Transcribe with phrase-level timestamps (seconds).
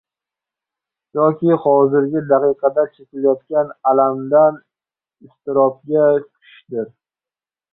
[1.17, 4.59] yoki hozirgi daqiqada cheki-layotgan alamdan
[5.29, 6.91] iztirobga tushishdir.